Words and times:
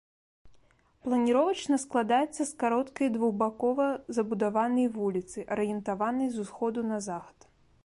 Планіровачна 1.07 1.77
складаецца 1.83 2.37
з 2.37 2.47
кароткай 2.63 3.07
двухбакова 3.17 3.87
забудаванай 4.19 4.87
вуліцы, 4.99 5.47
арыентаванай 5.57 6.27
з 6.39 6.49
усходу 6.49 6.79
на 6.93 6.97
захад. 7.11 7.37